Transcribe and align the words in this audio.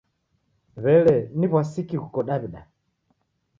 W'ele, 0.83 1.17
ni 1.37 1.47
w'asi 1.51 1.81
ki 1.87 1.97
ghuko 2.01 2.19
Daw'ida? 2.27 2.61